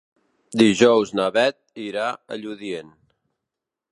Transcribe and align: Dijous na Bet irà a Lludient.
Dijous 0.61 1.11
na 1.19 1.27
Bet 1.35 1.59
irà 1.85 2.07
a 2.11 2.39
Lludient. 2.41 2.93